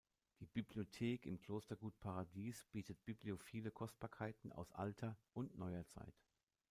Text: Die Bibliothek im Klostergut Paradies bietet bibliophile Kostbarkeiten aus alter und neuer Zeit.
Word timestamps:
Die 0.39 0.47
Bibliothek 0.47 1.27
im 1.27 1.37
Klostergut 1.39 1.99
Paradies 1.99 2.65
bietet 2.71 3.05
bibliophile 3.05 3.69
Kostbarkeiten 3.69 4.51
aus 4.51 4.71
alter 4.71 5.15
und 5.35 5.55
neuer 5.59 5.85
Zeit. 5.85 6.15